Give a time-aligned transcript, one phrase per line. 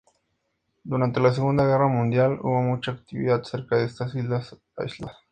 [0.83, 5.17] Durante la Segunda Guerra Mundial hubo mucha actividad cerca de estas islas aisladas.